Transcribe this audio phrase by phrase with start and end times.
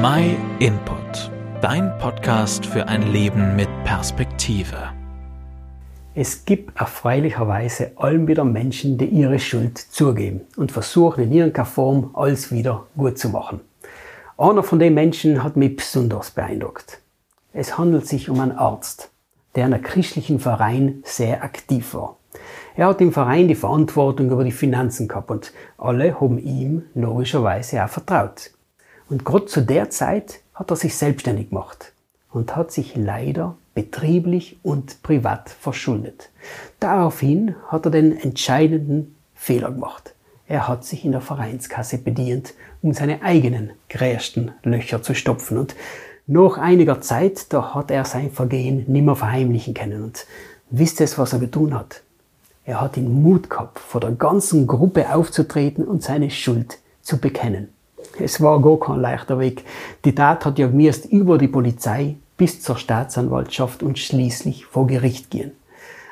[0.00, 1.28] My Input,
[1.60, 4.76] dein Podcast für ein Leben mit Perspektive.
[6.14, 12.10] Es gibt erfreulicherweise allem wieder Menschen, die ihre Schuld zugeben und versuchen in irgendeiner Form
[12.14, 13.58] alles wieder gut zu machen.
[14.36, 17.00] Einer von den Menschen hat mich besonders beeindruckt.
[17.52, 19.10] Es handelt sich um einen Arzt,
[19.56, 22.18] der in einem christlichen Verein sehr aktiv war.
[22.76, 27.84] Er hat im Verein die Verantwortung über die Finanzen gehabt und alle haben ihm logischerweise
[27.84, 28.52] auch vertraut.
[29.08, 31.92] Und gerade zu der Zeit hat er sich selbstständig gemacht
[32.30, 36.30] und hat sich leider betrieblich und privat verschuldet.
[36.80, 40.14] Daraufhin hat er den entscheidenden Fehler gemacht.
[40.46, 45.58] Er hat sich in der Vereinskasse bedient, um seine eigenen grästen Löcher zu stopfen.
[45.58, 45.74] Und
[46.26, 50.02] nach einiger Zeit, da hat er sein Vergehen nimmer verheimlichen können.
[50.02, 50.26] Und
[50.70, 52.02] wisst ihr, was er getan hat?
[52.64, 57.68] Er hat den Mut gehabt, vor der ganzen Gruppe aufzutreten und seine Schuld zu bekennen.
[58.20, 59.64] Es war gar kein leichter Weg.
[60.04, 65.30] Die Tat hat ja gemisst über die Polizei bis zur Staatsanwaltschaft und schließlich vor Gericht
[65.30, 65.52] gehen.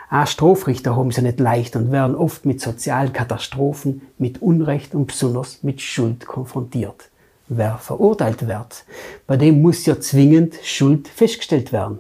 [0.09, 5.07] Auch Strafrichter haben sie nicht leicht und werden oft mit sozialen Katastrophen, mit Unrecht und
[5.07, 7.11] besonders mit Schuld konfrontiert.
[7.49, 8.84] Wer verurteilt wird,
[9.27, 11.99] bei dem muss ja zwingend Schuld festgestellt werden.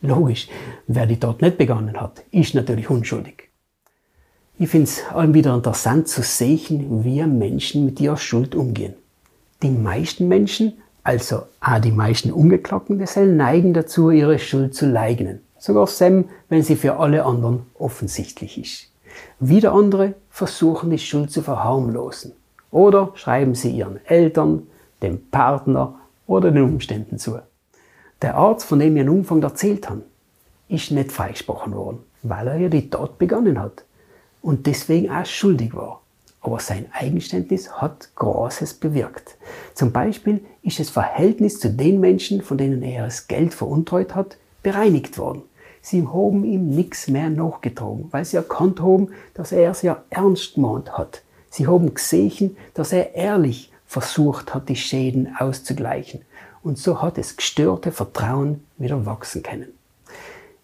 [0.00, 0.48] Logisch,
[0.86, 3.50] wer die Tat nicht begangen hat, ist natürlich unschuldig.
[4.58, 8.94] Ich finde es allem wieder interessant zu sehen, wie Menschen mit ihrer Schuld umgehen.
[9.62, 10.74] Die meisten Menschen,
[11.04, 15.40] also auch die meisten Ungeklagten Gesellen, neigen dazu, ihre Schuld zu leugnen.
[15.56, 18.90] Sogar Sam, wenn sie für alle anderen offensichtlich ist.
[19.38, 22.32] Wieder andere versuchen die Schuld zu verharmlosen.
[22.72, 24.66] Oder schreiben sie ihren Eltern,
[25.00, 25.94] dem Partner
[26.26, 27.38] oder den Umständen zu.
[28.20, 30.02] Der Arzt, von dem ich einen Umfang erzählt habe,
[30.68, 33.84] ist nicht freigesprochen worden, weil er ja die Tat begonnen hat
[34.40, 36.01] und deswegen auch schuldig war
[36.42, 39.36] aber sein Eigenständnis hat Großes bewirkt.
[39.74, 44.36] Zum Beispiel ist das Verhältnis zu den Menschen, von denen er das Geld veruntreut hat,
[44.62, 45.42] bereinigt worden.
[45.80, 50.54] Sie haben ihm nichts mehr nachgetragen, weil sie erkannt haben, dass er es ja ernst
[50.54, 51.22] gemeint hat.
[51.50, 56.22] Sie haben gesehen, dass er ehrlich versucht hat, die Schäden auszugleichen.
[56.62, 59.68] Und so hat das gestörte Vertrauen wieder wachsen können.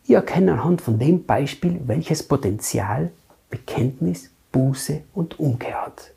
[0.05, 3.11] Ich erkenne anhand von dem Beispiel, welches Potenzial
[3.50, 6.10] Bekenntnis Buße und Umkehr hat.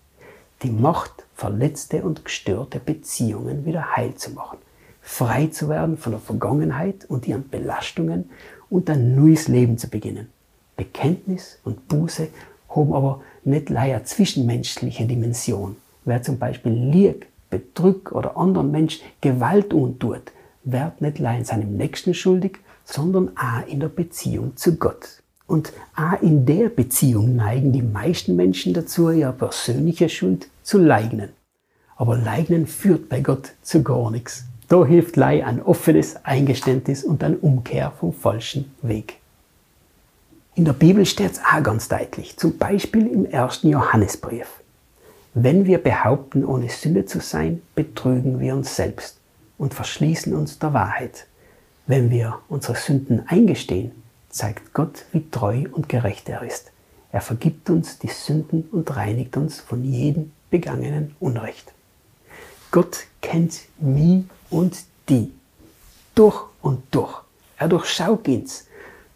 [0.63, 4.57] Die Macht, verletzte und gestörte Beziehungen wieder heil zu machen,
[4.99, 8.31] frei zu werden von der Vergangenheit und ihren Belastungen
[8.67, 10.29] und ein neues Leben zu beginnen.
[10.75, 12.29] Bekenntnis und Buße
[12.69, 15.75] haben aber nicht leider zwischenmenschliche Dimension.
[16.05, 20.31] Wer zum Beispiel liegt, betrügt oder anderen Menschen Gewalt untut,
[20.63, 25.20] wird nicht allein seinem Nächsten schuldig, sondern auch in der Beziehung zu Gott.
[25.51, 31.27] Und auch in der Beziehung neigen die meisten Menschen dazu, ihre persönliche Schuld zu leugnen.
[31.97, 34.45] Aber leugnen führt bei Gott zu gar nichts.
[34.69, 39.17] Da hilft Lei ein offenes Eingeständnis und ein Umkehr vom falschen Weg.
[40.55, 44.47] In der Bibel steht es auch ganz deutlich, zum Beispiel im ersten Johannesbrief.
[45.33, 49.17] Wenn wir behaupten, ohne Sünde zu sein, betrügen wir uns selbst
[49.57, 51.27] und verschließen uns der Wahrheit.
[51.87, 53.91] Wenn wir unsere Sünden eingestehen,
[54.31, 56.71] zeigt Gott, wie treu und gerecht er ist.
[57.11, 61.73] Er vergibt uns die Sünden und reinigt uns von jedem begangenen Unrecht.
[62.71, 64.77] Gott kennt mich und
[65.09, 65.31] die
[66.15, 67.13] durch und durch.
[67.57, 68.67] Er durchschaut uns.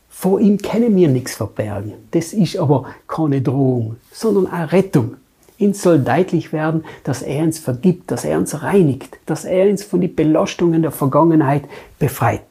[0.10, 1.94] Vor ihm können wir nichts verbergen.
[2.12, 5.18] Das ist aber keine Drohung, sondern eine Rettung.
[5.58, 9.84] Uns soll deutlich werden, dass er uns vergibt, dass er uns reinigt, dass er uns
[9.84, 11.64] von den Belastungen der Vergangenheit
[11.98, 12.42] befreit.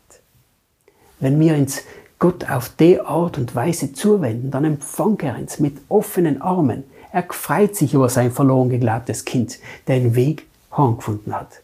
[1.20, 1.82] Wenn wir uns
[2.24, 6.84] Gott auf die Art und Weise zuwenden, dann empfang er uns mit offenen Armen.
[7.12, 11.60] Er freut sich über sein verloren geglaubtes Kind, der den Weg heimgefunden hat.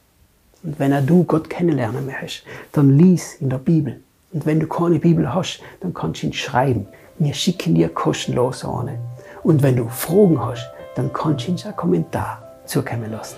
[0.63, 4.03] Und wenn er du Gott kennenlernen möchtest, dann lies in der Bibel.
[4.35, 6.87] Und wenn du keine Bibel hast, dann kannst du ihn schreiben.
[7.19, 8.99] Wir schicken dir kostenlos eine.
[9.43, 13.37] Und wenn du Fragen hast, dann kannst du uns einen Kommentar zukommen lassen.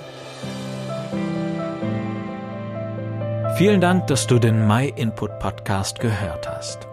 [3.56, 6.88] Vielen Dank, dass du den My Input Podcast gehört hast.